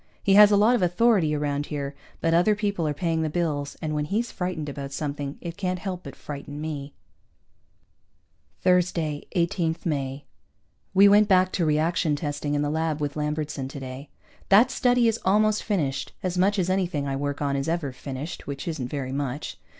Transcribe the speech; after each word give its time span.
He 0.23 0.33
has 0.33 0.49
a 0.49 0.57
lot 0.57 0.73
of 0.75 0.81
authority 0.81 1.35
around 1.35 1.67
here, 1.67 1.93
but 2.21 2.33
other 2.33 2.55
people 2.55 2.87
are 2.87 2.91
paying 2.91 3.21
the 3.21 3.29
bills, 3.29 3.77
and 3.83 3.93
when 3.93 4.05
he's 4.05 4.31
frightened 4.31 4.67
about 4.67 4.91
something, 4.91 5.37
it 5.41 5.57
can't 5.57 5.77
help 5.77 6.01
but 6.01 6.15
frighten 6.15 6.59
me. 6.59 6.95
Thursday, 8.61 9.27
18 9.33 9.75
May. 9.85 10.25
We 10.95 11.07
went 11.07 11.27
back 11.27 11.51
to 11.51 11.65
reaction 11.67 12.15
testing 12.15 12.55
in 12.55 12.63
the 12.63 12.71
lab 12.71 12.99
with 12.99 13.15
Lambertson 13.15 13.67
today. 13.67 14.09
That 14.49 14.71
study 14.71 15.07
is 15.07 15.19
almost 15.23 15.63
finished, 15.63 16.13
as 16.23 16.35
much 16.35 16.57
as 16.57 16.67
anything 16.71 17.07
I 17.07 17.15
work 17.15 17.39
on 17.39 17.55
is 17.55 17.69
ever 17.69 17.91
finished, 17.91 18.47
which 18.47 18.67
isn't 18.67 18.87
very 18.87 19.11
much. 19.11 19.59